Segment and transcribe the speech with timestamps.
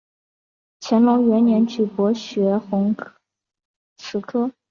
[0.79, 2.95] 乾隆元年举博学鸿
[3.97, 4.51] 词科。